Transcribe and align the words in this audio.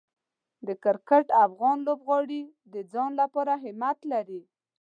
د 0.67 0.69
کرکټ 0.83 1.25
افغان 1.45 1.77
لوبغاړي 1.87 2.41
د 2.73 2.75
ځان 2.91 3.11
لپاره 3.21 3.53
همت 3.63 3.97
لري. 4.11 4.41